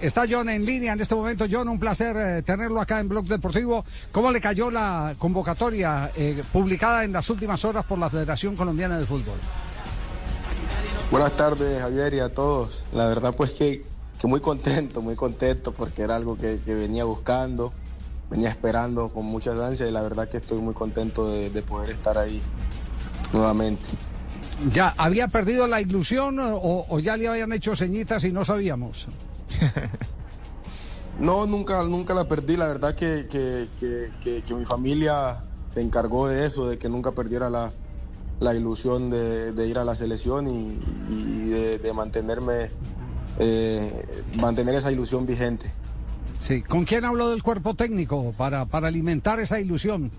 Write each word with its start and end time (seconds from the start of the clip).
Está 0.00 0.26
John 0.30 0.48
en 0.48 0.64
línea 0.64 0.92
en 0.92 1.00
este 1.00 1.16
momento. 1.16 1.46
John, 1.50 1.68
un 1.68 1.80
placer 1.80 2.16
eh, 2.16 2.42
tenerlo 2.42 2.80
acá 2.80 3.00
en 3.00 3.08
Blog 3.08 3.24
Deportivo. 3.26 3.84
¿Cómo 4.12 4.30
le 4.30 4.40
cayó 4.40 4.70
la 4.70 5.16
convocatoria 5.18 6.12
eh, 6.14 6.44
publicada 6.52 7.02
en 7.02 7.12
las 7.12 7.28
últimas 7.30 7.64
horas 7.64 7.84
por 7.84 7.98
la 7.98 8.08
Federación 8.08 8.54
Colombiana 8.54 8.96
de 8.96 9.06
Fútbol? 9.06 9.34
Buenas 11.10 11.34
tardes, 11.36 11.82
Javier, 11.82 12.14
y 12.14 12.20
a 12.20 12.32
todos. 12.32 12.84
La 12.92 13.08
verdad, 13.08 13.34
pues 13.34 13.54
que, 13.54 13.84
muy 14.22 14.38
contento, 14.38 15.02
muy 15.02 15.16
contento, 15.16 15.72
porque 15.72 16.02
era 16.02 16.14
algo 16.14 16.38
que, 16.38 16.60
venía 16.66 17.02
buscando, 17.02 17.72
venía 18.30 18.50
esperando 18.50 19.08
con 19.08 19.26
muchas 19.26 19.58
ansias, 19.58 19.88
y 19.88 19.92
la 19.92 20.02
verdad 20.02 20.28
que 20.28 20.36
estoy 20.36 20.58
muy 20.58 20.74
contento 20.74 21.28
de 21.28 21.62
poder 21.62 21.90
estar 21.90 22.18
ahí 22.18 22.40
nuevamente. 23.32 23.82
¿Ya 24.72 24.94
había 24.96 25.28
perdido 25.28 25.66
la 25.66 25.80
ilusión 25.80 26.38
o, 26.38 26.86
o, 26.88 26.98
ya 27.00 27.16
le 27.16 27.28
habían 27.28 27.52
hecho 27.52 27.74
ceñitas 27.74 28.24
y 28.24 28.32
no 28.32 28.44
sabíamos? 28.44 29.08
no, 31.20 31.46
nunca, 31.46 31.82
nunca 31.82 32.14
la 32.14 32.28
perdí. 32.28 32.56
La 32.56 32.68
verdad 32.68 32.94
que, 32.94 33.26
que, 33.28 33.68
que, 34.22 34.42
que, 34.42 34.54
mi 34.54 34.64
familia 34.64 35.44
se 35.70 35.80
encargó 35.80 36.28
de 36.28 36.46
eso, 36.46 36.68
de 36.68 36.78
que 36.78 36.88
nunca 36.88 37.12
perdiera 37.12 37.50
la, 37.50 37.72
la 38.40 38.54
ilusión 38.54 39.10
de, 39.10 39.52
de, 39.52 39.66
ir 39.66 39.78
a 39.78 39.84
la 39.84 39.94
selección 39.94 40.48
y, 40.48 40.80
y 41.10 41.48
de, 41.50 41.78
de, 41.78 41.92
mantenerme, 41.92 42.70
eh, 43.38 44.22
mantener 44.40 44.76
esa 44.76 44.92
ilusión 44.92 45.26
vigente. 45.26 45.72
Sí, 46.38 46.62
¿con 46.62 46.84
quién 46.84 47.04
habló 47.04 47.30
del 47.30 47.42
cuerpo 47.42 47.74
técnico 47.74 48.32
para, 48.36 48.66
para 48.66 48.88
alimentar 48.88 49.40
esa 49.40 49.60
ilusión? 49.60 50.10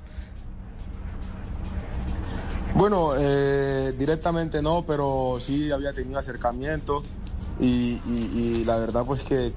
Bueno, 2.76 3.12
eh, 3.18 3.94
directamente 3.98 4.62
no, 4.62 4.86
pero 4.86 5.38
sí 5.40 5.72
había 5.72 5.94
tenido 5.94 6.20
acercamiento 6.20 7.04
y, 7.60 8.64
la 8.66 8.78
verdad 8.78 9.06
pues 9.06 9.24
que, 9.24 9.54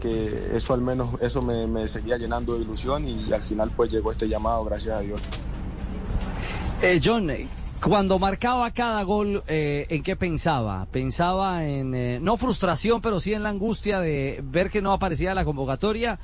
eso 0.55 0.73
al 0.73 0.83
menos 0.83 1.21
eso 1.21 1.43
me, 1.43 1.89
seguía 1.89 2.17
llenando 2.17 2.55
de 2.55 2.61
ilusión 2.61 3.09
y 3.09 3.33
al 3.33 3.43
final 3.43 3.73
pues 3.75 3.91
llegó 3.91 4.13
este 4.13 4.29
llamado, 4.29 4.65
gracias 4.65 4.97
a 4.97 5.01
Dios. 5.01 5.21
Eh, 6.81 7.01
John, 7.03 7.29
cuando 7.83 8.21
marcaba 8.21 8.71
cada 8.71 9.03
gol, 9.03 9.43
eh, 9.49 9.87
¿en 9.89 10.05
qué 10.05 10.15
pensaba? 10.15 10.87
¿Pensaba 10.93 11.67
en, 11.67 11.95
eh, 11.95 12.21
no 12.23 12.37
frustración, 12.37 13.01
pero 13.01 13.19
sí 13.19 13.33
en 13.33 13.43
la 13.43 13.49
angustia 13.49 13.99
de 13.99 14.41
ver 14.45 14.71
que 14.71 14.81
no 14.81 14.93
aparecía 14.93 15.35
la 15.35 15.45
convocatoria? 15.45 16.21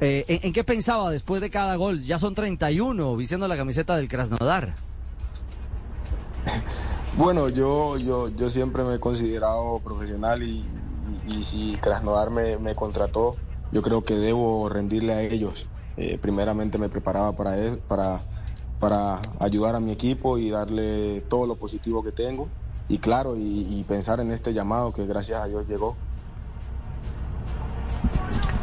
¿en, 0.00 0.24
¿En 0.28 0.52
qué 0.52 0.64
pensaba 0.64 1.10
después 1.10 1.40
de 1.42 1.50
cada 1.50 1.76
gol? 1.76 2.00
Ya 2.00 2.18
son 2.18 2.34
31 2.34 3.16
vistiendo 3.16 3.46
la 3.46 3.56
camiseta 3.56 3.96
del 3.96 4.08
Krasnodar. 4.08 4.74
Bueno, 7.14 7.50
yo, 7.50 7.98
yo, 7.98 8.30
yo 8.30 8.48
siempre 8.48 8.84
me 8.84 8.94
he 8.94 8.98
considerado 8.98 9.80
profesional 9.80 10.42
y, 10.42 10.66
y, 11.26 11.36
y 11.36 11.44
si 11.44 11.76
Krasnodar 11.76 12.30
me, 12.30 12.56
me, 12.56 12.74
contrató, 12.74 13.36
yo 13.70 13.82
creo 13.82 14.02
que 14.02 14.14
debo 14.14 14.66
rendirle 14.70 15.12
a 15.12 15.20
ellos. 15.20 15.66
Eh, 15.98 16.16
primeramente 16.16 16.78
me 16.78 16.88
preparaba 16.88 17.32
para, 17.32 17.58
él, 17.58 17.82
para, 17.86 18.24
para 18.78 19.20
ayudar 19.40 19.74
a 19.74 19.80
mi 19.80 19.92
equipo 19.92 20.38
y 20.38 20.48
darle 20.48 21.20
todo 21.28 21.46
lo 21.46 21.56
positivo 21.56 22.02
que 22.02 22.12
tengo. 22.12 22.48
Y 22.88 22.96
claro, 22.96 23.36
y, 23.36 23.66
y 23.68 23.84
pensar 23.84 24.20
en 24.20 24.30
este 24.30 24.54
llamado 24.54 24.90
que 24.90 25.04
gracias 25.06 25.42
a 25.42 25.48
Dios 25.48 25.68
llegó. 25.68 25.96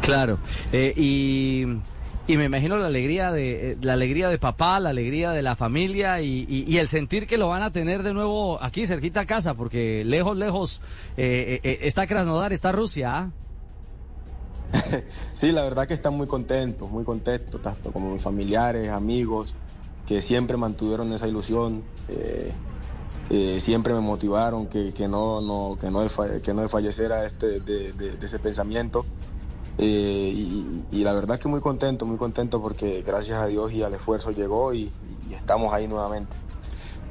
Claro. 0.00 0.38
Eh, 0.72 0.92
y 0.96 1.66
y 2.30 2.36
me 2.36 2.44
imagino 2.44 2.76
la 2.76 2.86
alegría 2.86 3.32
de 3.32 3.76
la 3.82 3.94
alegría 3.94 4.28
de 4.28 4.38
papá, 4.38 4.78
la 4.78 4.90
alegría 4.90 5.32
de 5.32 5.42
la 5.42 5.56
familia 5.56 6.20
y, 6.20 6.78
el 6.78 6.86
sentir 6.86 7.26
que 7.26 7.36
lo 7.36 7.48
van 7.48 7.62
a 7.62 7.72
tener 7.72 8.04
de 8.04 8.14
nuevo 8.14 8.62
aquí 8.62 8.86
cerquita 8.86 9.20
a 9.20 9.26
casa, 9.26 9.54
porque 9.54 10.04
lejos, 10.04 10.36
lejos 10.36 10.80
eh, 11.16 11.58
eh, 11.64 11.78
está 11.82 12.06
Krasnodar, 12.06 12.52
está 12.52 12.70
Rusia. 12.70 13.32
¿eh? 14.92 15.04
sí, 15.34 15.50
la 15.50 15.64
verdad 15.64 15.88
que 15.88 15.94
están 15.94 16.14
muy 16.14 16.28
contentos, 16.28 16.88
muy 16.88 17.02
contentos, 17.02 17.60
tanto 17.60 17.92
como 17.92 18.12
mis 18.12 18.22
familiares, 18.22 18.90
amigos, 18.90 19.52
que 20.06 20.20
siempre 20.20 20.56
mantuvieron 20.56 21.12
esa 21.12 21.26
ilusión, 21.26 21.82
siempre 23.58 23.92
me 23.92 24.00
motivaron 24.00 24.68
que, 24.68 24.94
que 24.94 25.08
no, 25.08 25.40
no, 25.40 25.76
que 25.80 25.90
no, 25.90 26.06
que 26.42 26.54
no 26.54 26.62
desfalleciera 26.62 27.26
este, 27.26 27.58
de, 27.58 27.92
de, 27.92 28.16
de 28.16 28.26
ese 28.26 28.38
pensamiento. 28.38 29.04
Eh, 29.82 30.30
y, 30.34 30.84
y, 30.92 31.04
la 31.04 31.14
verdad 31.14 31.38
que 31.38 31.48
muy 31.48 31.62
contento, 31.62 32.04
muy 32.04 32.18
contento 32.18 32.60
porque 32.60 33.00
gracias 33.00 33.38
a 33.38 33.46
Dios 33.46 33.72
y 33.72 33.82
al 33.82 33.94
esfuerzo 33.94 34.30
llegó 34.30 34.74
y, 34.74 34.92
y, 35.30 35.34
estamos 35.34 35.72
ahí 35.72 35.88
nuevamente. 35.88 36.36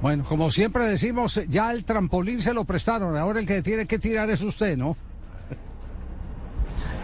Bueno, 0.03 0.23
como 0.23 0.51
siempre 0.51 0.85
decimos, 0.85 1.41
ya 1.49 1.71
el 1.71 1.83
trampolín 1.83 2.39
se 2.43 2.53
lo 2.53 2.65
prestaron, 2.65 3.17
ahora 3.17 3.39
el 3.39 3.47
que 3.47 3.63
tiene 3.63 3.87
que 3.87 3.97
tirar 3.97 4.29
es 4.29 4.43
usted, 4.43 4.77
¿no? 4.77 4.95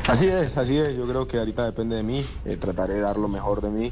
Así 0.06 0.28
es, 0.28 0.56
así 0.56 0.78
es, 0.78 0.96
yo 0.96 1.08
creo 1.08 1.28
que 1.28 1.40
ahorita 1.40 1.66
depende 1.66 1.96
de 1.96 2.04
mí, 2.04 2.24
eh, 2.46 2.58
trataré 2.58 2.94
de 2.94 3.02
dar 3.02 3.18
lo 3.18 3.28
mejor 3.28 3.62
de 3.62 3.70
mí, 3.72 3.92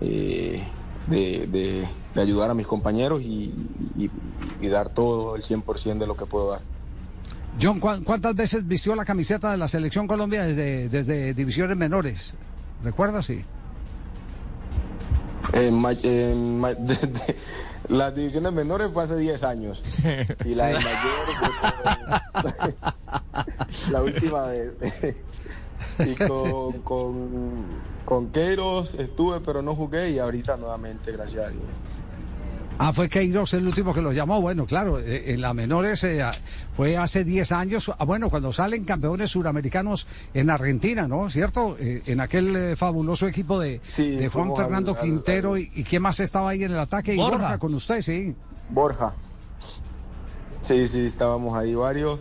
eh, 0.00 0.66
de, 1.06 1.46
de, 1.48 1.86
de, 2.14 2.20
ayudar 2.20 2.48
a 2.48 2.54
mis 2.54 2.66
compañeros 2.66 3.20
y, 3.20 3.52
y 4.58 4.68
dar 4.68 4.88
todo 4.88 5.36
el 5.36 5.42
100% 5.42 5.98
de 5.98 6.06
lo 6.06 6.16
que 6.16 6.24
puedo 6.24 6.50
dar. 6.52 6.62
John, 7.60 7.78
¿cuántas 7.80 8.34
veces 8.34 8.66
vistió 8.66 8.94
la 8.94 9.04
camiseta 9.04 9.50
de 9.50 9.56
la 9.56 9.68
Selección 9.68 10.06
Colombia 10.06 10.44
desde, 10.44 10.88
desde 10.88 11.34
divisiones 11.34 11.76
menores? 11.76 12.34
¿Recuerdas? 12.82 13.26
Sí. 13.26 13.44
De, 15.52 15.70
de, 15.70 17.36
las 17.88 18.14
divisiones 18.14 18.52
menores 18.52 18.90
fue 18.92 19.02
hace 19.02 19.16
10 19.16 19.42
años. 19.44 19.82
Y 20.44 20.54
la 20.54 20.68
de 20.68 20.74
mayores 20.74 21.36
fue 22.40 23.92
la 23.92 24.02
última 24.02 24.46
vez. 24.46 24.72
y 25.98 26.14
con, 26.26 26.80
con, 26.80 27.64
con 28.04 28.30
Queiros 28.30 28.94
estuve, 28.94 29.40
pero 29.40 29.62
no 29.62 29.74
jugué 29.76 30.10
y 30.10 30.18
ahorita 30.18 30.56
nuevamente, 30.56 31.12
gracias 31.12 31.46
a 31.46 31.50
Dios. 31.50 31.62
Ah, 32.78 32.92
fue 32.92 33.08
Queiroz 33.08 33.54
el 33.54 33.66
último 33.66 33.94
que 33.94 34.02
lo 34.02 34.12
llamó. 34.12 34.40
Bueno, 34.40 34.66
claro, 34.66 34.98
en 34.98 35.40
la 35.40 35.54
menores 35.54 36.02
eh, 36.04 36.24
fue 36.76 36.96
hace 36.96 37.24
10 37.24 37.52
años. 37.52 37.90
Ah, 37.96 38.04
bueno, 38.04 38.30
cuando 38.30 38.52
salen 38.52 38.84
campeones 38.84 39.30
suramericanos 39.30 40.06
en 40.34 40.50
Argentina, 40.50 41.06
¿no? 41.06 41.30
¿Cierto? 41.30 41.76
Eh, 41.78 42.02
en 42.06 42.20
aquel 42.20 42.56
eh, 42.56 42.76
fabuloso 42.76 43.28
equipo 43.28 43.60
de, 43.60 43.80
sí, 43.94 44.16
de 44.16 44.28
Juan 44.28 44.54
Fernando 44.56 44.92
al, 44.92 45.00
Quintero. 45.00 45.54
Al, 45.54 45.56
al... 45.56 45.62
Y, 45.62 45.70
¿Y 45.80 45.84
quién 45.84 46.02
más 46.02 46.18
estaba 46.18 46.50
ahí 46.50 46.64
en 46.64 46.72
el 46.72 46.78
ataque? 46.78 47.14
Borja. 47.14 47.28
Y 47.28 47.38
Borja 47.38 47.58
con 47.58 47.74
usted, 47.74 48.02
sí. 48.02 48.34
Borja. 48.70 49.14
Sí, 50.62 50.88
sí, 50.88 51.06
estábamos 51.06 51.56
ahí 51.56 51.74
varios. 51.74 52.20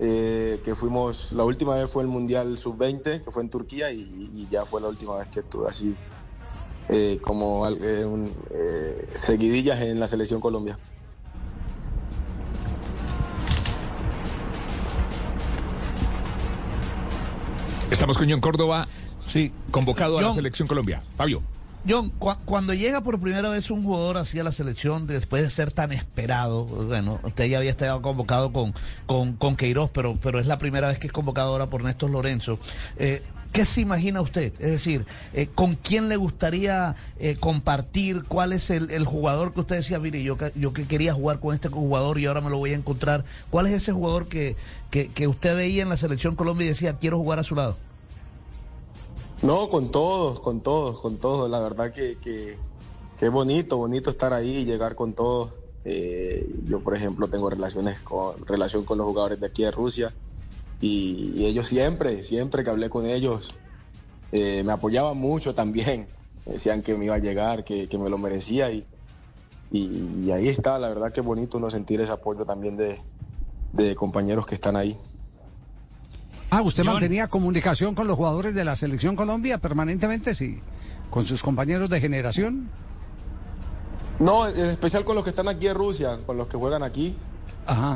Eh, 0.00 0.60
que 0.64 0.74
fuimos, 0.74 1.30
la 1.32 1.44
última 1.44 1.76
vez 1.76 1.88
fue 1.88 2.02
el 2.02 2.08
Mundial 2.08 2.58
Sub-20, 2.58 3.22
que 3.22 3.30
fue 3.30 3.42
en 3.42 3.50
Turquía, 3.50 3.92
y, 3.92 4.00
y, 4.34 4.48
ya 4.50 4.66
fue 4.66 4.80
la 4.80 4.88
última 4.88 5.16
vez 5.16 5.28
que 5.28 5.40
estuve 5.40 5.68
así 5.68 5.94
eh, 6.88 7.18
como 7.22 7.66
eh, 7.66 8.04
un, 8.04 8.32
eh, 8.50 9.08
seguidillas 9.14 9.80
en 9.80 10.00
la 10.00 10.06
selección 10.06 10.40
Colombia. 10.40 10.78
Estamos 17.90 18.16
con 18.16 18.28
John 18.30 18.40
Córdoba, 18.40 18.88
sí. 19.26 19.52
convocado 19.70 20.14
John, 20.14 20.24
a 20.24 20.28
la 20.28 20.34
selección 20.34 20.66
Colombia. 20.66 21.02
Fabio. 21.16 21.42
John, 21.88 22.10
cu 22.10 22.32
cuando 22.44 22.74
llega 22.74 23.02
por 23.02 23.20
primera 23.20 23.48
vez 23.48 23.70
un 23.70 23.82
jugador 23.82 24.16
así 24.16 24.38
a 24.38 24.44
la 24.44 24.52
selección, 24.52 25.06
después 25.06 25.42
de 25.42 25.50
ser 25.50 25.72
tan 25.72 25.92
esperado, 25.92 26.64
bueno, 26.64 27.20
usted 27.24 27.46
ya 27.46 27.58
había 27.58 27.70
estado 27.70 28.00
convocado 28.00 28.52
con, 28.52 28.72
con, 29.06 29.34
con 29.34 29.56
Queiroz, 29.56 29.90
pero, 29.90 30.16
pero 30.22 30.38
es 30.38 30.46
la 30.46 30.58
primera 30.58 30.88
vez 30.88 30.98
que 30.98 31.08
es 31.08 31.12
convocado 31.12 31.50
ahora 31.50 31.68
por 31.68 31.82
Néstor 31.82 32.10
Lorenzo. 32.10 32.58
Eh, 32.98 33.22
¿Qué 33.52 33.66
se 33.66 33.82
imagina 33.82 34.22
usted? 34.22 34.54
Es 34.58 34.70
decir, 34.70 35.04
eh, 35.34 35.46
¿con 35.46 35.74
quién 35.74 36.08
le 36.08 36.16
gustaría 36.16 36.96
eh, 37.18 37.36
compartir? 37.36 38.24
¿Cuál 38.24 38.54
es 38.54 38.70
el, 38.70 39.04
jugador 39.04 39.52
que 39.52 39.60
usted 39.60 39.76
decía, 39.76 39.98
mire, 39.98 40.22
yo, 40.22 40.36
que 40.38 40.86
quería 40.88 41.12
jugar 41.12 41.38
con 41.38 41.54
este 41.54 41.68
jugador 41.68 42.18
y 42.18 42.24
ahora 42.26 42.40
me 42.40 42.48
lo 42.48 42.56
voy 42.56 42.72
a 42.72 42.76
encontrar? 42.76 43.24
¿Cuál 43.50 43.66
es 43.66 43.74
ese 43.74 43.92
jugador 43.92 44.26
que, 44.26 44.56
que, 44.90 45.08
que 45.08 45.28
usted 45.28 45.54
veía 45.54 45.82
en 45.82 45.90
la 45.90 45.98
selección 45.98 46.34
Colombia 46.34 46.64
y 46.64 46.68
decía, 46.68 46.98
quiero 46.98 47.18
jugar 47.18 47.38
a 47.38 47.42
su 47.42 47.54
lado? 47.54 47.76
No, 49.42 49.68
con 49.68 49.90
todos, 49.90 50.40
con 50.40 50.60
todos, 50.60 51.00
con 51.00 51.18
todos. 51.18 51.50
La 51.50 51.60
verdad 51.60 51.92
que, 51.92 52.16
que, 52.18 52.56
que 53.18 53.26
es 53.26 53.32
bonito, 53.32 53.76
bonito 53.76 54.10
estar 54.10 54.32
ahí 54.32 54.58
y 54.58 54.64
llegar 54.64 54.94
con 54.94 55.12
todos. 55.12 55.52
Eh, 55.84 56.48
yo, 56.64 56.80
por 56.80 56.94
ejemplo, 56.94 57.28
tengo 57.28 57.50
relaciones 57.50 58.00
con, 58.00 58.46
relación 58.46 58.84
con 58.84 58.98
los 58.98 59.06
jugadores 59.06 59.40
de 59.40 59.46
aquí 59.46 59.64
de 59.64 59.72
Rusia. 59.72 60.14
Y, 60.82 61.32
y, 61.36 61.46
ellos 61.46 61.68
siempre, 61.68 62.22
siempre 62.24 62.62
que 62.62 62.70
hablé 62.70 62.90
con 62.90 63.06
ellos, 63.06 63.54
eh, 64.32 64.62
me 64.64 64.72
apoyaban 64.72 65.16
mucho 65.16 65.54
también. 65.54 66.08
Decían 66.44 66.82
que 66.82 66.96
me 66.96 67.06
iba 67.06 67.14
a 67.14 67.18
llegar, 67.18 67.62
que, 67.62 67.88
que 67.88 67.96
me 67.96 68.10
lo 68.10 68.18
merecía 68.18 68.70
y, 68.70 68.84
y, 69.70 70.24
y, 70.24 70.32
ahí 70.32 70.48
está, 70.48 70.78
la 70.78 70.88
verdad 70.88 71.12
que 71.12 71.20
es 71.20 71.26
bonito 71.26 71.56
uno 71.56 71.70
sentir 71.70 72.00
ese 72.00 72.10
apoyo 72.10 72.44
también 72.44 72.76
de, 72.76 73.00
de 73.72 73.94
compañeros 73.94 74.44
que 74.44 74.56
están 74.56 74.76
ahí. 74.76 74.98
Ah, 76.50 76.62
¿usted 76.62 76.82
John. 76.84 76.94
mantenía 76.94 77.28
comunicación 77.28 77.94
con 77.94 78.06
los 78.06 78.16
jugadores 78.16 78.54
de 78.54 78.64
la 78.64 78.76
Selección 78.76 79.16
Colombia 79.16 79.58
permanentemente, 79.58 80.34
sí? 80.34 80.60
¿Con 81.10 81.24
sus 81.24 81.42
compañeros 81.42 81.88
de 81.88 82.00
generación? 82.00 82.68
No, 84.18 84.48
en 84.48 84.66
especial 84.66 85.04
con 85.04 85.14
los 85.14 85.24
que 85.24 85.30
están 85.30 85.48
aquí 85.48 85.68
en 85.68 85.74
Rusia, 85.74 86.18
con 86.26 86.36
los 86.36 86.48
que 86.48 86.56
juegan 86.56 86.82
aquí. 86.82 87.16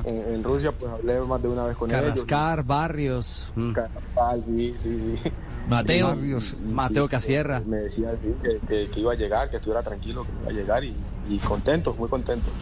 En, 0.05 0.45
Rusia, 0.45 0.73
pues 0.73 0.91
hablé 0.93 1.21
más 1.21 1.43
de 1.43 1.49
una 1.49 1.65
vez 1.65 1.77
con 1.77 1.91
Carrascar, 1.91 2.63
Barrios. 2.63 3.51
Mm. 3.55 3.73
Carrascar, 3.73 4.39
sí, 4.47 4.75
sí, 4.77 5.17
sí. 5.17 5.33
Mateo. 5.69 6.09
Barrios, 6.09 6.57
Mateo 6.65 7.09
Casierra. 7.09 7.61
Me 7.67 7.79
decía 7.79 8.13
que, 8.69 8.89
que, 8.89 9.01
iba 9.01 9.13
a 9.13 9.17
llegar, 9.17 9.51
que 9.51 9.57
estuviera 9.57 9.83
tranquilo, 9.83 10.25
que 10.25 10.31
iba 10.43 10.51
a 10.51 10.53
llegar 10.53 10.85
y, 10.85 10.95
y 11.29 11.39
contentos, 11.39 11.99
muy 11.99 12.09
contentos. 12.09 12.53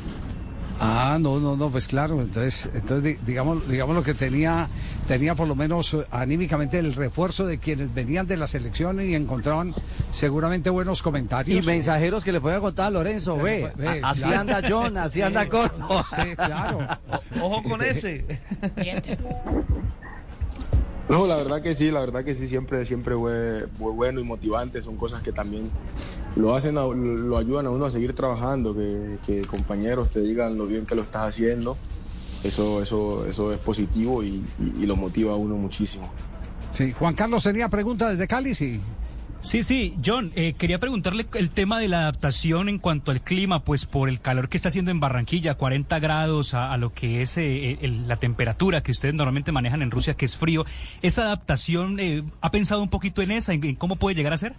Ah, 0.81 1.19
no, 1.21 1.39
no, 1.39 1.57
no, 1.57 1.71
pues 1.71 1.87
claro, 1.87 2.21
entonces, 2.21 2.69
entonces 2.75 3.17
digamos, 3.25 3.67
digamos 3.69 3.95
lo 3.95 4.03
que 4.03 4.15
tenía, 4.15 4.69
tenía 5.07 5.35
por 5.35 5.47
lo 5.47 5.55
menos 5.55 5.97
anímicamente 6.11 6.79
el 6.79 6.95
refuerzo 6.95 7.47
de 7.47 7.59
quienes 7.59 7.95
venían 7.95 8.27
de 8.27 8.37
la 8.37 8.47
selección 8.47 9.01
y 9.01 9.15
encontraban 9.15 9.75
seguramente 10.11 10.71
buenos 10.71 11.03
comentarios. 11.03 11.65
Y 11.65 11.67
mensajeros 11.67 12.25
que 12.25 12.33
le 12.33 12.41
podían 12.41 12.61
contar 12.61 12.87
a 12.87 12.91
Lorenzo, 12.91 13.37
ve, 13.37 13.71
así 14.03 14.25
anda 14.25 14.61
John, 14.69 14.97
así 14.99 15.23
anda 15.23 15.49
Corto. 15.49 16.03
Sí, 16.03 16.35
claro. 16.37 16.87
Ojo 17.41 17.63
con 17.63 17.83
ese. 17.83 18.25
No, 21.09 21.27
la 21.27 21.37
verdad 21.37 21.61
que 21.61 21.75
sí, 21.75 21.91
la 21.91 22.01
verdad 22.01 22.25
que 22.25 22.35
sí, 22.35 22.49
siempre, 22.49 22.85
siempre 22.87 23.15
fue, 23.15 23.67
bueno 23.79 24.21
y 24.21 24.25
motivante, 24.25 24.81
son 24.81 24.97
cosas 24.97 25.23
que 25.23 25.33
también 25.33 25.71
lo 26.35 26.55
hacen, 26.55 26.75
lo 26.75 27.37
ayudan 27.37 27.67
a 27.67 27.71
uno 27.71 27.85
a 27.85 27.91
seguir 27.91 28.15
trabajando, 28.15 28.75
que, 28.75 29.43
compañeros 29.49 30.11
te 30.11 30.21
digan 30.21 30.57
lo 30.57 30.67
bien 30.67 30.87
que 30.87 30.95
lo 30.95 31.03
estás 31.03 31.29
haciendo, 31.29 31.77
eso, 32.43 32.83
eso, 32.83 33.27
eso 33.27 33.53
es 33.53 33.59
positivo 33.59 34.23
y, 34.23 34.45
lo 34.81 34.97
motiva 34.97 35.35
a 35.35 35.37
uno 35.37 35.57
muchísimo. 35.57 36.11
Sí, 36.71 36.93
Juan 36.93 37.15
Carlos 37.15 37.43
tenía 37.43 37.69
pregunta 37.69 38.11
desde 38.11 38.27
Cali, 38.27 38.55
sí. 38.55 38.81
Sí, 39.45 39.63
sí, 39.63 39.95
John, 40.05 40.33
eh, 40.37 40.55
quería 40.55 40.81
preguntarle 40.81 41.27
el 41.35 41.51
tema 41.51 41.79
de 41.79 41.87
la 41.87 42.01
adaptación 42.01 42.71
en 42.71 42.79
cuanto 42.79 43.11
al 43.11 43.21
clima, 43.21 43.63
pues 43.63 43.85
por 43.85 44.09
el 44.09 44.19
calor 44.19 44.49
que 44.49 44.57
está 44.57 44.71
haciendo 44.71 44.91
en 44.91 45.01
Barranquilla, 45.01 45.55
40 45.55 45.99
grados 45.99 46.55
a, 46.55 46.75
lo 46.79 46.95
que 46.95 47.21
es 47.21 47.37
eh, 47.37 47.79
la 48.07 48.17
temperatura 48.17 48.83
que 48.83 48.91
ustedes 48.91 49.15
normalmente 49.15 49.53
manejan 49.53 49.83
en 49.83 49.91
Rusia, 49.91 50.15
que 50.15 50.25
es 50.25 50.39
frío. 50.39 50.65
¿Esa 51.03 51.25
adaptación 51.25 52.01
eh, 52.01 52.25
ha 52.41 52.51
pensado 52.51 52.83
un 52.83 52.89
poquito 52.89 53.21
en 53.21 53.33
esa, 53.33 53.53
en, 53.53 53.77
cómo 53.77 53.97
puede 53.97 54.17
llegar 54.17 54.33
a 54.33 54.39
ser? 54.39 54.55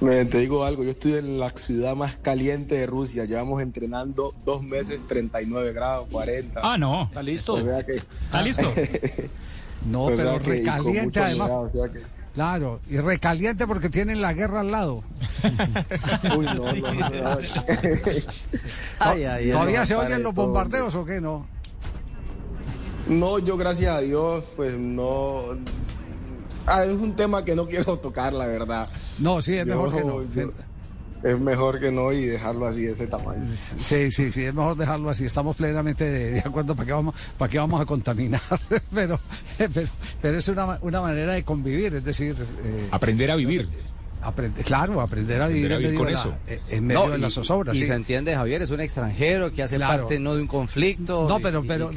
te 0.00 0.38
digo 0.38 0.66
algo, 0.66 0.84
yo 0.84 0.90
estoy 0.90 1.14
en 1.14 1.40
la 1.40 1.48
ciudad 1.50 1.96
más 1.96 2.16
caliente 2.16 2.74
de 2.74 2.86
Rusia, 2.86 3.24
llevamos 3.24 3.62
entrenando 3.62 4.34
dos 4.44 4.62
meses, 4.62 5.00
39 5.08 5.72
grados, 5.72 6.08
40. 6.12 6.60
Ah, 6.62 6.76
no. 6.76 7.04
¿Está 7.04 7.22
listo? 7.22 7.58
¿Está 7.58 8.42
listo? 8.42 8.70
no, 9.86 10.06
pero 10.14 10.38
recaliente 10.38 11.20
además. 11.20 11.50
Claro, 12.34 12.80
y 12.88 12.98
recaliente 12.98 13.66
porque 13.66 13.90
tienen 13.90 14.20
la 14.20 14.32
guerra 14.32 14.60
al 14.60 14.70
lado. 14.70 15.02
Uy, 16.36 16.46
no, 16.46 16.62
¿Todavía 19.52 19.86
se 19.86 19.96
oyen 19.96 20.22
los 20.22 20.34
bombardeos 20.34 20.94
o 20.94 21.04
qué 21.04 21.20
no? 21.20 21.46
No, 23.08 23.38
yo 23.38 23.56
gracias 23.56 23.96
a 23.96 24.00
Dios, 24.00 24.44
pues 24.56 24.76
no. 24.78 25.56
Ah, 26.66 26.84
es 26.84 26.90
un 26.90 27.16
tema 27.16 27.42
que 27.44 27.56
no 27.56 27.66
quiero 27.66 27.98
tocar, 27.98 28.34
la 28.34 28.46
verdad. 28.46 28.88
No, 29.18 29.40
sí, 29.40 29.56
es 29.56 29.66
mejor 29.66 29.92
que 29.92 30.04
no 30.04 30.22
es 31.22 31.40
mejor 31.40 31.80
que 31.80 31.90
no 31.90 32.12
y 32.12 32.26
dejarlo 32.26 32.66
así 32.66 32.82
de 32.82 32.92
ese 32.92 33.06
tamaño. 33.06 33.46
Sí, 33.46 34.10
sí, 34.10 34.30
sí, 34.32 34.44
es 34.44 34.54
mejor 34.54 34.76
dejarlo 34.76 35.10
así. 35.10 35.24
Estamos 35.24 35.56
plenamente 35.56 36.04
de, 36.04 36.40
acuerdo 36.40 36.74
para 36.74 36.86
qué 36.86 36.92
vamos, 36.92 37.14
para 37.36 37.50
qué 37.50 37.58
vamos 37.58 37.80
a 37.80 37.86
contaminar, 37.86 38.40
pero, 38.94 39.18
pero, 40.20 40.38
es 40.38 40.48
una, 40.48 40.78
una 40.82 41.00
manera 41.00 41.32
de 41.32 41.44
convivir, 41.44 41.94
es 41.94 42.04
decir... 42.04 42.36
Eh, 42.64 42.88
Aprender 42.90 43.30
a 43.30 43.36
vivir 43.36 43.68
claro, 44.64 45.00
aprender 45.00 45.42
a 45.42 45.48
vivir, 45.48 45.72
en, 45.72 45.94
con 45.94 46.08
eso. 46.08 46.34
en 46.46 46.86
medio 46.86 47.10
de 47.10 47.18
las 47.18 47.34
zozobras. 47.34 47.74
Y, 47.74 47.84
se 47.84 47.94
entiende, 47.94 48.34
Javier, 48.34 48.62
es 48.62 48.70
un 48.70 48.80
extranjero 48.80 49.50
que 49.52 49.62
hace 49.62 49.78
parte 49.78 50.18
no 50.18 50.34
de 50.34 50.42
un 50.42 50.48
conflicto. 50.48 51.28
No, 51.28 51.40
pero, 51.40 51.62
pero, 51.66 51.90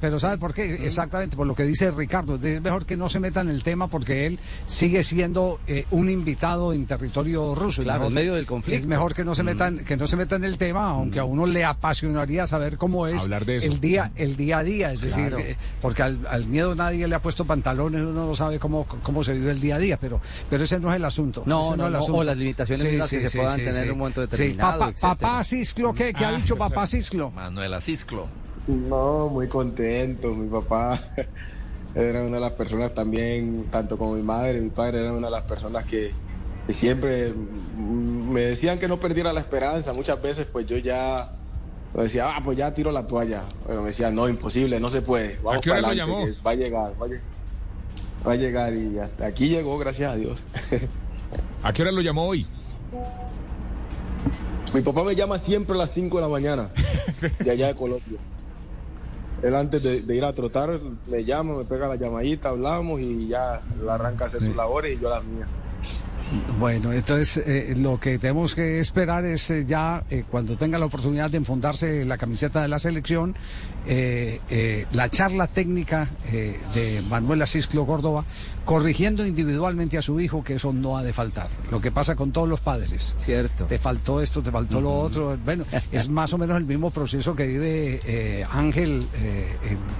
pero, 0.00 0.18
¿sabe 0.18 0.38
por 0.38 0.54
qué? 0.54 0.86
Exactamente, 0.86 1.36
por 1.36 1.46
lo 1.46 1.54
que 1.54 1.64
dice 1.64 1.90
Ricardo. 1.90 2.38
Es 2.42 2.60
mejor 2.60 2.86
que 2.86 2.96
no 2.96 3.08
se 3.08 3.20
meta 3.20 3.40
en 3.40 3.48
el 3.48 3.62
tema 3.62 3.88
porque 3.88 4.26
él 4.26 4.38
sigue 4.66 5.02
siendo 5.02 5.60
eh, 5.66 5.84
un 5.90 6.10
invitado 6.10 6.72
en 6.72 6.86
territorio 6.86 7.54
ruso. 7.54 7.82
Claro, 7.82 8.06
en 8.06 8.14
medio 8.14 8.34
del 8.34 8.46
conflicto. 8.46 8.80
Es 8.80 8.86
mejor 8.86 9.14
que 9.14 9.24
no 9.24 9.34
se 9.34 9.42
metan, 9.42 9.78
que 9.78 9.96
no 9.96 10.06
se 10.06 10.16
meta 10.16 10.36
en 10.36 10.44
el 10.44 10.58
tema, 10.58 10.90
aunque 10.90 11.18
a 11.18 11.24
uno 11.24 11.46
le 11.46 11.64
apasionaría 11.64 12.46
saber 12.46 12.76
cómo 12.76 13.06
es 13.06 13.28
el 13.46 13.80
día, 13.80 14.12
el 14.16 14.36
día 14.36 14.58
a 14.58 14.64
día. 14.64 14.92
Es 14.92 15.00
decir, 15.00 15.34
eh, 15.38 15.56
porque 15.80 16.02
al, 16.02 16.46
miedo 16.46 16.74
nadie 16.74 17.06
le 17.08 17.14
ha 17.14 17.22
puesto 17.22 17.44
pantalones, 17.44 18.02
uno 18.02 18.26
no 18.26 18.34
sabe 18.34 18.58
cómo, 18.58 18.86
cómo 19.02 19.24
se 19.24 19.32
vive 19.32 19.50
el 19.50 19.60
día 19.60 19.76
a 19.76 19.78
día, 19.78 19.98
pero, 19.98 20.20
pero 20.48 20.64
ese 20.64 20.78
no 20.78 20.90
es 20.90 20.96
el 20.96 21.04
asunto. 21.04 21.25
No, 21.44 21.76
no, 21.76 21.90
no, 21.90 22.00
o 22.00 22.24
las 22.24 22.36
limitaciones 22.36 23.08
que 23.08 23.20
se 23.20 23.38
puedan 23.38 23.56
tener 23.56 23.84
en 23.84 23.92
un 23.92 23.98
momento 23.98 24.20
determinado. 24.20 24.78
Papá, 24.78 24.94
papá 25.00 25.44
Cisclo, 25.44 25.92
¿qué, 25.92 26.12
¿Qué 26.12 26.24
ha 26.24 26.28
ah, 26.28 26.36
dicho 26.36 26.56
papá 26.56 26.86
Cisclo? 26.86 27.30
Manuela 27.30 27.80
Cisclo. 27.80 28.28
No, 28.66 29.28
muy 29.28 29.46
contento. 29.46 30.34
Mi 30.34 30.48
papá 30.48 31.00
era 31.94 32.22
una 32.22 32.36
de 32.36 32.40
las 32.40 32.52
personas 32.52 32.94
también, 32.94 33.66
tanto 33.70 33.96
como 33.96 34.14
mi 34.14 34.22
madre, 34.22 34.60
mi 34.60 34.70
padre 34.70 35.00
era 35.00 35.12
una 35.12 35.26
de 35.26 35.32
las 35.32 35.42
personas 35.42 35.84
que, 35.84 36.12
siempre 36.68 37.32
me 37.32 38.40
decían 38.40 38.78
que 38.78 38.88
no 38.88 38.98
perdiera 38.98 39.32
la 39.32 39.40
esperanza. 39.40 39.92
Muchas 39.92 40.20
veces 40.20 40.46
pues 40.50 40.66
yo 40.66 40.78
ya 40.78 41.32
decía, 41.94 42.28
ah, 42.28 42.40
pues 42.42 42.58
ya 42.58 42.74
tiro 42.74 42.90
la 42.90 43.06
toalla. 43.06 43.44
Pero 43.66 43.82
me 43.82 43.88
decía, 43.88 44.10
no, 44.10 44.28
imposible, 44.28 44.80
no 44.80 44.88
se 44.88 45.00
puede. 45.00 45.36
Vamos 45.42 45.58
¿A 45.58 45.60
qué 45.60 45.70
hora 45.70 45.80
lo 45.82 45.92
llamó? 45.92 46.26
Va 46.44 46.50
a 46.50 46.54
llegar, 46.54 46.92
va 47.00 47.06
a 47.06 47.08
llegar. 47.08 47.36
Va 48.26 48.32
a 48.32 48.36
llegar 48.36 48.74
y 48.74 48.98
hasta 48.98 49.26
aquí 49.26 49.48
llegó, 49.48 49.78
gracias 49.78 50.12
a 50.12 50.16
Dios. 50.16 50.40
¿A 51.66 51.72
qué 51.72 51.82
hora 51.82 51.90
lo 51.90 52.00
llamó 52.00 52.28
hoy? 52.28 52.46
Mi 54.72 54.82
papá 54.82 55.02
me 55.02 55.16
llama 55.16 55.36
siempre 55.36 55.74
a 55.74 55.78
las 55.78 55.90
5 55.90 56.16
de 56.16 56.22
la 56.22 56.28
mañana, 56.28 56.70
de 57.40 57.50
allá 57.50 57.66
de 57.66 57.74
Colombia. 57.74 58.20
Él 59.42 59.52
antes 59.52 60.06
de, 60.06 60.14
ir 60.14 60.24
a 60.24 60.32
trotar 60.32 60.78
me 61.10 61.24
llama, 61.24 61.56
me 61.56 61.64
pega 61.64 61.88
la 61.88 61.96
llamadita, 61.96 62.50
hablamos 62.50 63.00
y 63.00 63.26
ya 63.26 63.62
arranca 63.90 64.24
a 64.24 64.26
hacer 64.28 64.42
sus 64.42 64.54
labores 64.54 64.96
y 64.96 65.02
yo 65.02 65.10
las 65.10 65.24
mías. 65.24 65.48
Bueno, 66.58 66.90
entonces 66.90 67.42
eh, 67.46 67.74
lo 67.76 68.00
que 68.00 68.18
tenemos 68.18 68.54
que 68.54 68.80
esperar 68.80 69.26
es 69.26 69.50
eh, 69.50 69.66
ya 69.66 70.02
eh, 70.08 70.24
cuando 70.30 70.56
tenga 70.56 70.78
la 70.78 70.86
oportunidad 70.86 71.30
de 71.30 71.36
enfundarse 71.36 72.06
la 72.06 72.16
camiseta 72.16 72.62
de 72.62 72.68
la 72.68 72.78
selección, 72.78 73.34
la 73.86 75.08
charla 75.10 75.46
técnica 75.46 76.08
de 76.32 77.02
Manuel 77.08 77.42
Asisclo 77.42 77.86
Córdoba, 77.86 78.24
corrigiendo 78.64 79.24
individualmente 79.24 79.96
a 79.96 80.02
su 80.02 80.18
hijo, 80.18 80.42
que 80.42 80.54
eso 80.54 80.72
no 80.72 80.96
ha 80.96 81.04
de 81.04 81.12
faltar. 81.12 81.46
Lo 81.70 81.80
que 81.80 81.92
pasa 81.92 82.16
con 82.16 82.32
todos 82.32 82.48
los 82.48 82.58
padres. 82.60 83.14
Cierto. 83.16 83.66
Te 83.66 83.78
faltó 83.78 84.20
esto, 84.20 84.42
te 84.42 84.50
faltó 84.50 84.80
lo 84.80 84.92
otro. 84.92 85.38
Bueno, 85.44 85.62
es 85.92 86.08
más 86.08 86.32
o 86.32 86.38
menos 86.38 86.56
el 86.56 86.64
mismo 86.64 86.90
proceso 86.90 87.36
que 87.36 87.46
vive 87.46 88.44
Ángel 88.50 89.06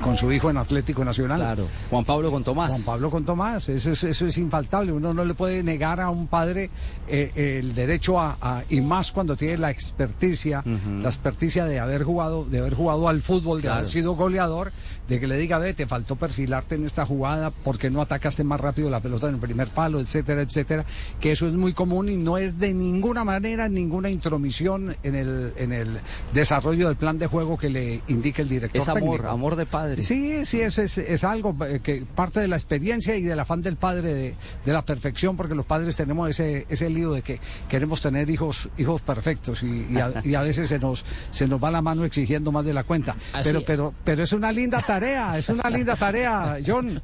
con 0.01 0.17
su 0.17 0.33
hijo 0.33 0.51
en 0.51 0.57
Atlético 0.57 1.05
Nacional. 1.05 1.39
Claro. 1.39 1.69
Juan 1.89 2.05
Pablo 2.05 2.33
con 2.33 2.43
Tomás. 2.43 2.71
Juan 2.73 2.83
Pablo 2.83 3.09
con 3.09 3.25
Tomás, 3.25 3.69
eso 3.69 3.93
es, 3.93 4.03
eso 4.03 4.27
es 4.27 4.39
infaltable. 4.39 4.91
Uno 4.91 5.15
no 5.15 5.25
le 5.25 5.35
puede 5.35 5.63
negar 5.63 6.01
a 6.01 6.11
un 6.11 6.27
padre 6.27 6.46
eh, 6.55 7.59
el 7.61 7.75
derecho 7.75 8.19
a, 8.19 8.65
y 8.69 8.81
más 8.81 9.13
cuando 9.13 9.37
tiene 9.37 9.59
la 9.59 9.71
experticia, 9.71 10.63
la 10.65 11.09
experticia 11.09 11.65
de 11.65 11.81
haber 11.81 12.05
jugado, 12.05 12.45
de 12.45 12.59
haber 12.59 12.75
jugado 12.75 13.09
al 13.09 13.21
fútbol, 13.21 13.63
de 13.63 13.69
haber 13.69 13.87
sido 13.87 14.15
goleador, 14.15 14.73
de 15.09 15.21
que 15.21 15.27
le 15.27 15.37
diga, 15.37 15.59
ve, 15.59 15.75
te 15.75 15.87
faltó 15.87 16.17
perfilarte 16.17 16.75
en 16.75 16.87
esta 16.87 17.07
jugada 17.07 17.51
porque 17.51 17.91
no 17.91 18.01
atacaste 18.01 18.45
más 18.45 18.61
rápido 18.61 18.91
la 18.91 19.01
pelota 19.01 19.29
en 19.29 19.35
el 19.35 19.41
primer 19.41 19.69
palo, 19.69 20.01
etcétera, 20.01 20.43
etcétera, 20.43 20.85
que 21.21 21.33
eso 21.33 21.47
es 21.47 21.55
muy 21.55 21.73
común 21.73 22.09
y 22.09 22.17
no 22.17 22.39
es 22.39 22.59
de 22.59 22.75
ninguna 22.75 23.25
manera 23.25 23.69
ninguna 23.69 24.11
intromisión 24.11 24.97
en 25.03 25.15
el, 25.15 25.53
en 25.57 25.73
el 25.73 26.01
desarrollo 26.35 26.89
del 26.89 26.97
plan 26.97 27.19
de 27.19 27.27
juego 27.27 27.57
que 27.57 27.69
le 27.69 28.03
indique 28.09 28.43
el 28.43 28.49
director. 28.49 28.83
Es 28.83 28.89
amor, 28.89 29.27
amor 29.27 29.57
de 29.57 29.67
padre. 29.67 30.03
Sí, 30.03 30.45
sí, 30.45 30.61
es, 30.61 30.79
es, 30.79 31.25
algo 31.25 31.55
eh, 31.65 31.81
que 31.83 32.03
parte 32.15 32.41
de 32.41 32.49
la 32.49 32.57
experiencia 32.57 33.17
y 33.17 33.23
del 33.23 33.39
afán 33.39 33.63
del 33.63 33.77
padre 33.77 34.15
de, 34.15 34.35
de 34.65 34.73
la 34.73 34.85
perfección, 34.85 35.37
porque 35.37 35.55
los 35.55 35.67
padres 35.67 35.97
tenemos 35.97 36.29
ese, 36.37 36.67
ese 36.69 36.91
lío 36.91 37.13
de 37.13 37.23
que 37.23 37.41
queremos 37.69 38.01
tener 38.01 38.29
hijos, 38.29 38.69
hijos 38.77 39.03
perfectos 39.03 39.63
y, 39.63 39.99
a, 39.99 40.41
veces 40.43 40.69
se 40.69 40.79
nos, 40.79 41.05
se 41.31 41.49
nos 41.49 41.63
va 41.63 41.71
la 41.71 41.83
mano 41.83 42.05
exigiendo 42.05 42.53
más 42.53 42.65
de 42.65 42.75
la 42.75 42.85
cuenta. 42.85 43.17
pero, 43.43 43.63
pero, 43.65 43.95
pero 44.05 44.23
es 44.23 44.33
una 44.33 44.53
linda 44.53 44.83
tarea, 44.83 45.39
es 45.39 45.49
una 45.49 45.71
linda 45.71 45.97
tarea, 45.97 46.59
John. 46.65 47.01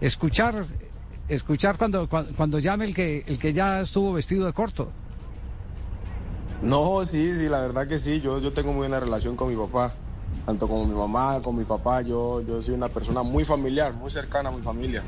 escuchar, 0.00 0.66
escuchar 1.28 1.78
cuando, 1.78 2.08
cuando, 2.08 2.58
llame 2.58 2.84
el 2.84 2.94
que, 2.94 3.24
el 3.26 3.38
que 3.38 3.52
ya 3.52 3.80
estuvo 3.80 4.12
vestido 4.12 4.46
de 4.46 4.52
corto. 4.52 4.90
No, 6.62 7.04
sí, 7.04 7.36
sí, 7.36 7.48
la 7.48 7.60
verdad 7.60 7.88
que 7.88 7.98
sí. 7.98 8.20
Yo, 8.20 8.38
yo 8.38 8.52
tengo 8.52 8.72
muy 8.72 8.80
buena 8.80 9.00
relación 9.00 9.34
con 9.34 9.48
mi 9.48 9.56
papá, 9.56 9.94
tanto 10.46 10.68
como 10.68 10.86
mi 10.86 10.94
mamá, 10.94 11.40
con 11.42 11.56
mi 11.56 11.64
papá. 11.64 12.02
Yo, 12.02 12.40
yo 12.42 12.62
soy 12.62 12.74
una 12.74 12.88
persona 12.88 13.22
muy 13.22 13.44
familiar, 13.44 13.92
muy 13.94 14.10
cercana 14.10 14.50
a 14.50 14.52
mi 14.52 14.62
familia. 14.62 15.02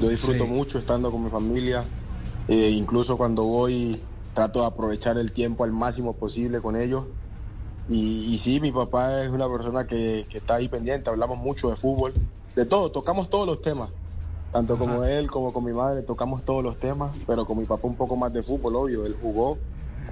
Yo 0.00 0.08
disfruto 0.08 0.46
mucho 0.46 0.78
estando 0.78 1.12
con 1.12 1.22
mi 1.22 1.30
familia. 1.30 1.84
Eh, 2.48 2.70
incluso 2.70 3.16
cuando 3.16 3.44
voy 3.44 4.04
trato 4.34 4.60
de 4.60 4.66
aprovechar 4.66 5.18
el 5.18 5.32
tiempo 5.32 5.64
al 5.64 5.72
máximo 5.72 6.14
posible 6.14 6.60
con 6.60 6.76
ellos. 6.76 7.06
Y, 7.88 8.38
sí, 8.38 8.60
mi 8.60 8.72
papá 8.72 9.22
es 9.22 9.30
una 9.30 9.50
persona 9.50 9.86
que, 9.86 10.26
está 10.32 10.54
ahí 10.54 10.68
pendiente, 10.68 11.10
hablamos 11.10 11.36
mucho 11.36 11.68
de 11.68 11.76
fútbol, 11.76 12.14
de 12.56 12.64
todo, 12.64 12.90
tocamos 12.90 13.28
todos 13.28 13.46
los 13.46 13.60
temas. 13.60 13.90
Tanto 14.50 14.78
como 14.78 15.04
él 15.04 15.30
como 15.30 15.52
con 15.52 15.64
mi 15.64 15.72
madre 15.72 16.02
tocamos 16.02 16.44
todos 16.44 16.62
los 16.62 16.78
temas, 16.78 17.16
pero 17.26 17.44
con 17.44 17.58
mi 17.58 17.64
papá 17.64 17.88
un 17.88 17.96
poco 17.96 18.16
más 18.16 18.32
de 18.32 18.42
fútbol, 18.42 18.76
obvio, 18.76 19.04
él 19.04 19.16
jugó, 19.20 19.58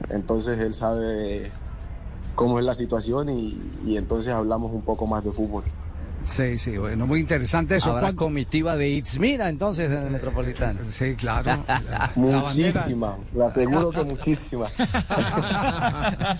entonces 0.08 0.58
él 0.58 0.74
sabe 0.74 1.52
cómo 2.34 2.58
es 2.58 2.64
la 2.64 2.74
situación 2.74 3.28
y, 3.28 3.60
y 3.84 3.96
entonces 3.96 4.32
hablamos 4.32 4.72
un 4.72 4.82
poco 4.82 5.06
más 5.06 5.22
de 5.24 5.32
fútbol. 5.32 5.64
Sí, 6.22 6.58
sí, 6.58 6.76
bueno, 6.76 7.06
muy 7.06 7.20
interesante 7.20 7.76
eso. 7.76 7.90
Habrá 7.90 8.02
¿Cuán- 8.08 8.16
comitiva 8.16 8.76
de 8.76 8.88
Itzmira 8.90 9.48
entonces 9.48 9.90
en 9.90 10.02
el 10.04 10.10
Metropolitano. 10.10 10.80
Sí, 10.90 11.14
claro. 11.16 11.64
La- 11.66 11.80
la 11.90 12.12
Muchísima, 12.14 13.16
le 13.34 13.44
aseguro 13.44 13.90
que 13.90 14.04
muchísima. 14.04 14.66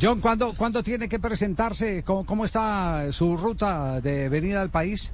John, 0.00 0.20
¿cuándo, 0.20 0.52
¿cuándo 0.56 0.82
tiene 0.82 1.08
que 1.08 1.18
presentarse? 1.18 2.02
¿Cómo, 2.02 2.24
¿Cómo 2.26 2.44
está 2.44 3.10
su 3.12 3.36
ruta 3.36 4.00
de 4.00 4.28
venida 4.28 4.60
al 4.60 4.70
país? 4.70 5.12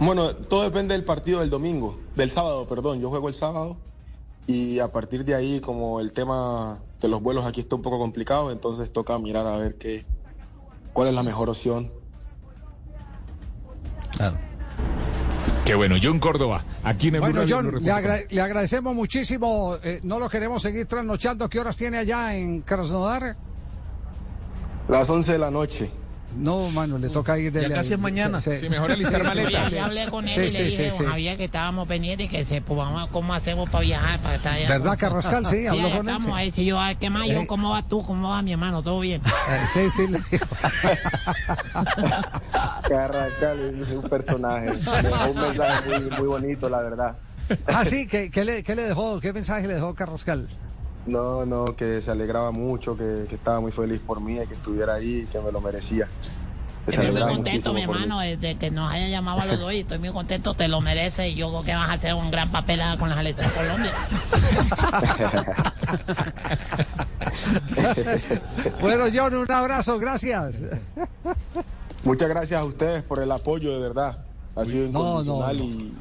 Bueno, 0.00 0.34
todo 0.34 0.64
depende 0.64 0.94
del 0.94 1.04
partido 1.04 1.40
del 1.40 1.50
domingo, 1.50 1.98
del 2.16 2.30
sábado, 2.30 2.66
perdón. 2.66 3.00
Yo 3.00 3.10
juego 3.10 3.28
el 3.28 3.34
sábado 3.34 3.76
y 4.46 4.78
a 4.80 4.88
partir 4.88 5.24
de 5.24 5.34
ahí, 5.34 5.60
como 5.60 6.00
el 6.00 6.12
tema 6.12 6.80
de 7.00 7.08
los 7.08 7.22
vuelos 7.22 7.44
aquí 7.46 7.60
está 7.60 7.76
un 7.76 7.82
poco 7.82 7.98
complicado, 7.98 8.50
entonces 8.50 8.92
toca 8.92 9.18
mirar 9.18 9.46
a 9.46 9.56
ver 9.56 9.76
qué, 9.76 10.04
cuál 10.94 11.08
es 11.08 11.14
la 11.14 11.22
mejor 11.22 11.50
opción. 11.50 11.92
Claro. 14.12 14.38
Qué 15.66 15.74
bueno, 15.74 15.96
John 16.02 16.18
Córdoba, 16.18 16.62
aquí 16.82 17.08
en 17.08 17.16
el 17.16 17.20
Bueno, 17.22 17.42
John, 17.48 17.70
agra- 17.90 18.18
le 18.28 18.40
agradecemos 18.40 18.94
muchísimo. 18.94 19.76
eh, 19.82 20.00
no 20.02 20.18
lo 20.18 20.28
queremos 20.28 20.62
seguir 20.62 20.86
trasnochando. 20.86 21.48
¿Qué 21.48 21.58
horas 21.58 21.76
tiene 21.76 21.98
allá 21.98 22.34
en 22.34 22.60
Krasnodar? 22.62 23.36
Las 24.88 25.08
11 25.08 25.32
de 25.32 25.38
la 25.38 25.50
noche. 25.50 25.90
No, 26.36 26.68
mano, 26.70 26.98
le 26.98 27.08
toca 27.10 27.38
ir 27.38 27.52
de 27.52 27.68
Ya 27.68 27.76
casi 27.76 27.92
es 27.94 27.98
mañana. 28.00 28.40
Sí, 28.40 28.50
mejor 28.68 28.90
alistar 28.92 29.20
Sí, 29.22 29.28
sí, 29.28 29.36
maletas. 29.36 29.70
sí, 29.70 29.78
hablé 29.78 30.06
con 30.08 30.26
él 30.26 30.34
Sí, 30.34 30.40
y 30.40 30.50
sí, 30.50 30.62
le 30.64 30.70
sí, 30.70 30.82
dije, 30.82 30.90
sí. 30.98 31.04
Javier, 31.04 31.36
que 31.36 31.44
estábamos 31.44 31.86
pendientes 31.86 32.26
y 32.26 32.28
que 32.28 32.44
se, 32.44 32.60
pues, 32.60 32.76
vamos 32.76 33.08
a- 33.08 33.12
cómo 33.12 33.34
hacemos 33.34 33.70
para 33.70 33.84
viajar, 33.84 34.18
para 34.20 34.34
estar 34.34 34.54
allá. 34.54 34.68
¿Verdad, 34.68 34.98
Carrascal? 34.98 35.46
Sí, 35.46 35.58
Sí, 35.60 35.66
habló 35.68 35.82
con 35.82 35.92
él. 35.92 35.98
estamos 36.00 36.24
sí. 36.24 36.30
ahí. 36.34 36.50
Si 36.50 36.64
yo, 36.64 36.80
ay, 36.80 36.96
¿qué 36.96 37.08
más? 37.10 37.28
Yo, 37.28 37.42
Eh. 37.42 37.46
¿cómo 37.46 37.70
vas 37.70 37.88
tú? 37.88 38.04
¿Cómo 38.04 38.30
va 38.30 38.42
mi 38.42 38.50
hermano? 38.52 38.82
¿Todo 38.82 38.98
bien? 39.00 39.22
Eh, 39.24 39.66
sí, 39.72 39.90
sí, 39.90 40.08
le 40.08 40.18
dijo. 40.30 40.44
Carrascal 42.88 43.82
es 43.86 43.92
un 43.94 44.08
personaje. 44.08 44.70
Dejó 44.72 45.30
un 45.30 45.40
mensaje 45.40 46.00
muy, 46.00 46.10
muy 46.18 46.26
bonito, 46.26 46.68
la 46.68 46.80
verdad. 46.80 47.16
Ah, 47.66 47.84
sí, 47.84 48.06
¿qué, 48.06 48.30
qué 48.30 48.44
le, 48.44 48.62
qué 48.62 48.74
le 48.74 48.84
dejó? 48.84 49.20
¿Qué 49.20 49.32
mensaje 49.32 49.66
le 49.66 49.74
dejó 49.74 49.94
Carrascal? 49.94 50.48
No, 51.06 51.44
no, 51.44 51.64
que 51.76 52.00
se 52.00 52.10
alegraba 52.10 52.50
mucho, 52.50 52.96
que, 52.96 53.26
que 53.28 53.34
estaba 53.34 53.60
muy 53.60 53.72
feliz 53.72 54.00
por 54.00 54.20
mí, 54.20 54.38
que 54.46 54.54
estuviera 54.54 54.94
ahí, 54.94 55.26
que 55.30 55.38
me 55.40 55.52
lo 55.52 55.60
merecía. 55.60 56.08
Estoy 56.86 57.12
muy 57.12 57.22
contento, 57.22 57.72
mi 57.72 57.82
hermano, 57.82 58.20
desde 58.20 58.56
que 58.56 58.70
nos 58.70 58.92
haya 58.92 59.08
llamado 59.08 59.40
a 59.40 59.46
los 59.46 59.58
dos 59.58 59.72
y 59.72 59.80
estoy 59.80 59.98
muy 59.98 60.10
contento, 60.10 60.52
te 60.54 60.68
lo 60.68 60.80
mereces 60.82 61.32
y 61.32 61.34
yo 61.34 61.48
creo 61.48 61.62
que 61.62 61.74
vas 61.74 61.88
a 61.88 61.92
hacer 61.94 62.12
un 62.14 62.30
gran 62.30 62.52
papel 62.52 62.80
con 62.98 63.08
la 63.08 63.14
selección 63.16 63.50
Colombia. 63.50 63.92
Bueno, 68.80 69.04
John, 69.12 69.34
un 69.34 69.50
abrazo, 69.50 69.98
gracias. 69.98 70.56
Muchas 72.04 72.28
gracias 72.28 72.60
a 72.60 72.64
ustedes 72.64 73.02
por 73.02 73.18
el 73.20 73.32
apoyo, 73.32 73.72
de 73.72 73.80
verdad. 73.80 74.18
Ha 74.54 74.64
sido 74.64 74.88
No, 74.90 75.24
no, 75.24 75.50
incondicional 75.50 75.56
no. 75.58 75.64
Y, 75.64 75.92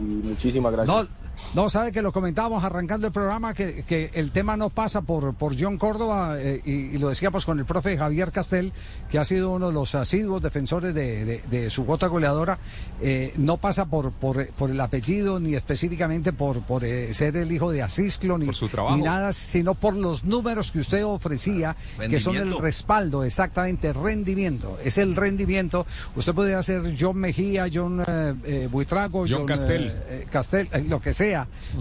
y 0.00 0.28
muchísimas 0.28 0.72
gracias. 0.72 1.06
No, 1.54 1.68
sabe 1.68 1.90
que 1.90 2.00
lo 2.00 2.12
comentábamos 2.12 2.62
arrancando 2.62 3.08
el 3.08 3.12
programa, 3.12 3.54
que, 3.54 3.82
que 3.82 4.10
el 4.14 4.30
tema 4.30 4.56
no 4.56 4.70
pasa 4.70 5.02
por, 5.02 5.34
por 5.34 5.60
John 5.60 5.78
Córdoba, 5.78 6.36
eh, 6.38 6.60
y, 6.64 6.70
y 6.94 6.98
lo 6.98 7.08
decíamos 7.08 7.44
con 7.44 7.58
el 7.58 7.64
profe 7.64 7.98
Javier 7.98 8.30
Castel, 8.30 8.72
que 9.10 9.18
ha 9.18 9.24
sido 9.24 9.50
uno 9.50 9.68
de 9.68 9.74
los 9.74 9.94
asiduos 9.96 10.40
defensores 10.42 10.94
de, 10.94 11.24
de- 11.24 11.42
de 11.50 11.68
su 11.70 11.84
gota 11.84 12.06
goleadora, 12.06 12.58
eh, 13.02 13.32
no 13.36 13.56
pasa 13.56 13.86
por, 13.86 14.12
por, 14.12 14.46
por 14.52 14.70
el 14.70 14.80
apellido, 14.80 15.40
ni 15.40 15.54
específicamente 15.56 16.32
por, 16.32 16.60
por 16.62 16.84
eh, 16.84 17.12
ser 17.14 17.36
el 17.36 17.50
hijo 17.50 17.72
de 17.72 17.82
Asisclo, 17.82 18.38
ni, 18.38 18.46
su 18.54 18.68
ni 18.96 19.02
nada, 19.02 19.32
sino 19.32 19.74
por 19.74 19.96
los 19.96 20.22
números 20.24 20.70
que 20.70 20.78
usted 20.78 21.04
ofrecía, 21.04 21.74
que 22.10 22.20
son 22.20 22.36
el 22.36 22.58
respaldo, 22.62 23.24
exactamente, 23.24 23.92
rendimiento, 23.92 24.78
es 24.84 24.98
el 24.98 25.16
rendimiento. 25.16 25.84
Usted 26.14 26.32
podría 26.32 26.62
ser 26.62 26.94
John 26.98 27.16
Mejía, 27.18 27.66
John 27.72 28.04
Buitrago, 28.70 29.26
John 29.28 29.46
Castel. 29.46 29.92
eh, 30.08 30.26
Castel, 30.30 30.68
eh, 30.72 30.84
lo 30.88 31.00
que 31.00 31.12
sea, 31.12 31.29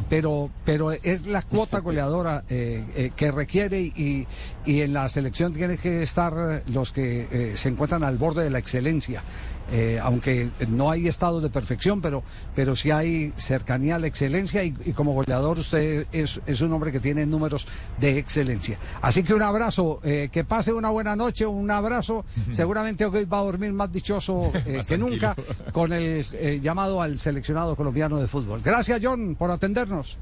pero, 0.10 0.50
pero 0.66 0.92
es 0.92 1.26
la 1.26 1.42
cuota 1.42 1.80
goleadora 1.80 2.44
eh, 2.50 2.84
eh, 2.96 3.12
que 3.16 3.32
requiere 3.32 3.80
y, 3.82 4.28
y 4.66 4.82
en 4.82 4.94
la 4.94 5.10
selección 5.10 5.54
tienen 5.54 5.78
que 5.78 6.04
estar 6.04 6.34
eh, 6.38 6.64
los 6.68 6.92
que 6.92 7.28
eh, 7.32 7.54
se 7.56 7.70
encuentran 7.70 8.04
al 8.04 8.18
borde 8.18 8.44
de 8.44 8.50
la 8.50 8.60
excelencia. 8.60 9.24
Eh, 9.72 10.00
aunque 10.02 10.50
no 10.68 10.90
hay 10.90 11.08
estado 11.08 11.42
de 11.42 11.50
perfección, 11.50 12.02
pero, 12.02 12.24
pero 12.56 12.76
sí 12.76 12.92
hay 12.92 13.34
cercanía 13.38 13.96
a 13.96 14.00
la 14.00 14.08
excelencia 14.08 14.64
y, 14.64 14.76
y 14.86 14.94
como 14.94 15.14
goleador 15.14 15.60
usted 15.60 16.08
es, 16.12 16.42
es 16.46 16.62
un 16.62 16.74
hombre 16.74 16.92
que 16.92 17.00
tiene 17.00 17.26
números 17.26 17.68
de 18.00 18.18
excelencia. 18.18 18.80
Así 19.02 19.24
que 19.24 19.34
un 19.34 19.44
abrazo, 19.44 20.00
eh, 20.04 20.30
que 20.32 20.44
pase 20.44 20.74
una 20.74 20.90
buena 20.90 21.16
noche, 21.16 21.46
un 21.46 21.70
abrazo. 21.72 22.26
Seguramente 22.50 23.06
hoy 23.06 23.26
va 23.26 23.40
a 23.40 23.44
dormir 23.44 23.72
más 23.74 23.92
dichoso 23.92 24.52
eh, 24.66 24.78
Más 24.78 24.88
que 24.88 24.98
tranquilo. 24.98 24.98
nunca 24.98 25.36
con 25.72 25.94
el 25.94 26.26
eh, 26.34 26.60
llamado 26.62 27.02
al 27.02 27.20
seleccionado 27.20 27.76
colombiano 27.76 28.18
de 28.18 28.28
fútbol. 28.28 28.62
Gracias 28.64 29.00
John 29.04 29.36
por 29.36 29.52
atendernos. 29.52 30.18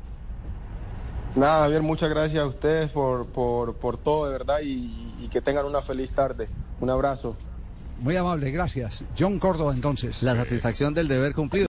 Nada, 1.35 1.63
Javier, 1.63 1.83
muchas 1.83 2.09
gracias 2.09 2.41
a 2.41 2.47
ustedes 2.47 2.89
por, 2.89 3.27
por, 3.27 3.75
por 3.75 3.97
todo, 3.97 4.25
de 4.25 4.31
verdad, 4.31 4.59
y, 4.63 4.91
y 5.21 5.27
que 5.29 5.39
tengan 5.39 5.65
una 5.65 5.81
feliz 5.83 6.09
tarde. 6.11 6.49
Un 6.79 6.89
abrazo. 6.89 7.35
Muy 7.99 8.15
amable, 8.15 8.51
gracias. 8.51 9.03
John 9.17 9.39
Córdoba 9.39 9.73
entonces. 9.73 10.21
La 10.21 10.35
satisfacción 10.35 10.93
del 10.93 11.07
deber 11.07 11.33
cumplido. 11.33 11.65